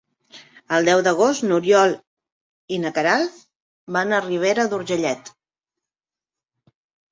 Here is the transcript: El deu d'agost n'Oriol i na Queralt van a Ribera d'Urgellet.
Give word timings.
El 0.77 0.87
deu 0.89 1.01
d'agost 1.07 1.45
n'Oriol 1.49 1.93
i 2.77 2.81
na 2.87 2.93
Queralt 2.97 3.37
van 3.99 4.17
a 4.19 4.23
Ribera 4.27 4.67
d'Urgellet. 4.75 5.33